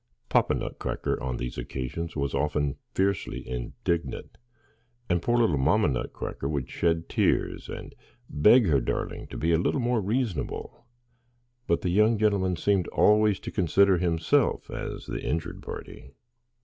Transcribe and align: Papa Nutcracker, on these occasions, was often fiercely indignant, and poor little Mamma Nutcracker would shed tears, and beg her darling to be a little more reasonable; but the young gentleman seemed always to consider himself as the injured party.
Papa 0.29 0.55
Nutcracker, 0.55 1.21
on 1.21 1.37
these 1.37 1.59
occasions, 1.59 2.15
was 2.15 2.33
often 2.33 2.77
fiercely 2.95 3.47
indignant, 3.47 4.39
and 5.07 5.21
poor 5.21 5.37
little 5.37 5.59
Mamma 5.59 5.89
Nutcracker 5.89 6.49
would 6.49 6.67
shed 6.71 7.07
tears, 7.07 7.69
and 7.69 7.93
beg 8.27 8.65
her 8.65 8.81
darling 8.81 9.27
to 9.27 9.37
be 9.37 9.51
a 9.51 9.59
little 9.59 9.79
more 9.79 10.01
reasonable; 10.01 10.87
but 11.67 11.81
the 11.81 11.89
young 11.91 12.17
gentleman 12.17 12.55
seemed 12.55 12.87
always 12.87 13.39
to 13.41 13.51
consider 13.51 13.99
himself 13.99 14.71
as 14.71 15.05
the 15.05 15.21
injured 15.21 15.61
party. 15.61 16.09